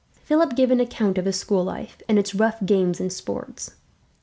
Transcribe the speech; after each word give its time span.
Philip 0.23 0.55
gave 0.55 0.71
an 0.71 0.79
account 0.79 1.19
of 1.19 1.25
his 1.25 1.35
school 1.39 1.63
life, 1.63 2.01
and 2.09 2.17
its 2.17 2.33
rough 2.33 2.57
games 2.65 2.99
and 2.99 3.13
sports. 3.13 3.75